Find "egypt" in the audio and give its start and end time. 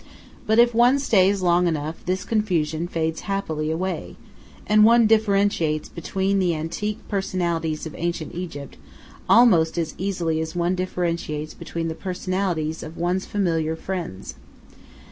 8.33-8.77